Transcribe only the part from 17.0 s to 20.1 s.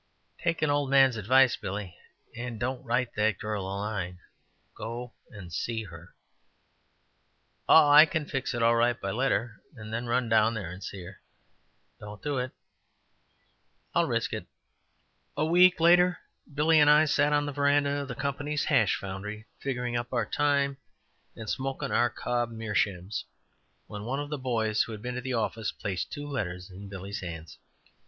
sat on the veranda of the company's hash foundry, figuring